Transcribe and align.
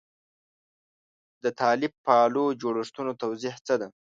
د 1.43 1.45
طالب 1.61 1.93
پالو 2.05 2.45
جوړښتونو 2.61 3.11
توضیح 3.23 3.55
څه 3.65 3.73
ده. 3.81 3.87